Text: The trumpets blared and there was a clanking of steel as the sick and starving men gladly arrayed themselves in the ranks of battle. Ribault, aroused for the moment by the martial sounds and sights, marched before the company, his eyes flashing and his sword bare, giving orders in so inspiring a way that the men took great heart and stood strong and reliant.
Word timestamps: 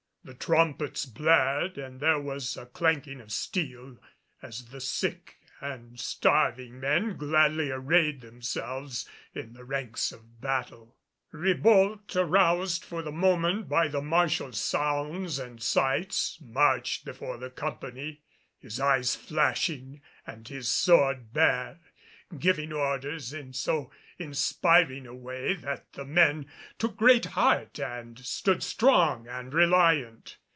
The 0.23 0.35
trumpets 0.35 1.07
blared 1.07 1.79
and 1.79 1.99
there 1.99 2.19
was 2.19 2.55
a 2.55 2.67
clanking 2.67 3.19
of 3.21 3.31
steel 3.31 3.97
as 4.39 4.65
the 4.67 4.79
sick 4.79 5.39
and 5.59 5.99
starving 5.99 6.79
men 6.79 7.17
gladly 7.17 7.71
arrayed 7.71 8.21
themselves 8.21 9.09
in 9.33 9.53
the 9.53 9.63
ranks 9.65 10.11
of 10.11 10.39
battle. 10.39 10.95
Ribault, 11.31 12.15
aroused 12.15 12.85
for 12.85 13.01
the 13.01 13.11
moment 13.11 13.67
by 13.67 13.87
the 13.87 14.01
martial 14.03 14.53
sounds 14.53 15.39
and 15.39 15.59
sights, 15.59 16.37
marched 16.39 17.03
before 17.03 17.37
the 17.39 17.49
company, 17.49 18.21
his 18.59 18.79
eyes 18.79 19.15
flashing 19.15 20.03
and 20.27 20.47
his 20.47 20.69
sword 20.69 21.33
bare, 21.33 21.79
giving 22.37 22.71
orders 22.71 23.33
in 23.33 23.51
so 23.53 23.91
inspiring 24.17 25.05
a 25.07 25.13
way 25.15 25.53
that 25.53 25.91
the 25.93 26.05
men 26.05 26.45
took 26.77 26.95
great 26.95 27.25
heart 27.25 27.77
and 27.79 28.17
stood 28.19 28.61
strong 28.63 29.27
and 29.27 29.51
reliant. 29.53 30.37